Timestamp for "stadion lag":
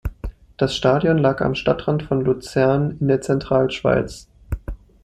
0.75-1.41